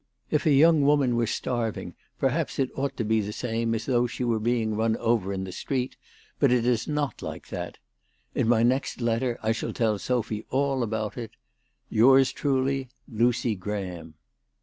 [0.31, 2.75] If a young woman were starving perhaps THE TELEGRAPH GIRL.
[2.75, 5.43] 303 it ought to be the same as though, she were being run over in
[5.43, 5.95] the street,
[6.39, 7.77] but it is not like that.
[8.33, 11.33] In my next letter I shall tell Sophy all about it."
[11.91, 14.15] Yours truly, "Lucy GRAHAM."